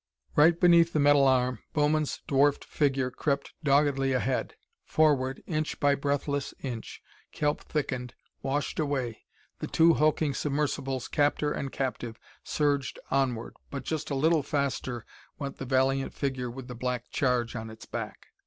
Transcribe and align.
Right 0.35 0.59
beneath 0.59 0.93
the 0.93 0.99
metal 0.99 1.27
arm, 1.27 1.59
Bowman's 1.73 2.23
dwarfed 2.25 2.65
figure 2.65 3.11
crept 3.11 3.53
doggedly 3.63 4.13
ahead. 4.13 4.55
Forward, 4.83 5.43
inch 5.45 5.79
by 5.79 5.93
breathless 5.93 6.55
inch. 6.63 7.03
Kelp 7.31 7.61
thickened, 7.61 8.15
washed 8.41 8.79
away; 8.79 9.25
the 9.59 9.67
two 9.67 9.93
hulking 9.93 10.33
submersibles, 10.33 11.07
captor 11.07 11.51
and 11.51 11.71
captive, 11.71 12.17
surged 12.43 12.97
onward 13.11 13.53
but 13.69 13.83
just 13.83 14.09
a 14.09 14.15
little 14.15 14.41
faster 14.41 15.05
went 15.37 15.57
the 15.59 15.65
valiant 15.65 16.15
figure 16.15 16.49
with 16.49 16.67
the 16.67 16.73
black 16.73 17.11
charge 17.11 17.55
on 17.55 17.69
its 17.69 17.85
back. 17.85 18.29